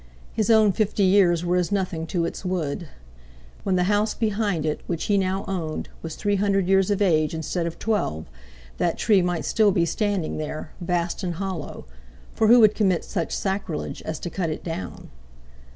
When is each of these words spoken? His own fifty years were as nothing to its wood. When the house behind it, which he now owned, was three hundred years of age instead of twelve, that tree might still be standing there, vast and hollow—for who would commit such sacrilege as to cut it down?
His 0.33 0.49
own 0.49 0.71
fifty 0.71 1.03
years 1.03 1.45
were 1.45 1.57
as 1.57 1.71
nothing 1.71 2.07
to 2.07 2.25
its 2.25 2.43
wood. 2.43 2.87
When 3.61 3.75
the 3.75 3.83
house 3.83 4.15
behind 4.15 4.65
it, 4.65 4.81
which 4.87 5.03
he 5.03 5.15
now 5.15 5.45
owned, 5.47 5.89
was 6.01 6.15
three 6.15 6.37
hundred 6.37 6.67
years 6.67 6.89
of 6.89 7.03
age 7.03 7.35
instead 7.35 7.67
of 7.67 7.77
twelve, 7.77 8.25
that 8.79 8.97
tree 8.97 9.21
might 9.21 9.45
still 9.45 9.69
be 9.71 9.85
standing 9.85 10.39
there, 10.39 10.71
vast 10.81 11.21
and 11.21 11.35
hollow—for 11.35 12.47
who 12.47 12.59
would 12.61 12.73
commit 12.73 13.03
such 13.05 13.31
sacrilege 13.37 14.01
as 14.01 14.17
to 14.21 14.31
cut 14.31 14.49
it 14.49 14.63
down? 14.63 15.11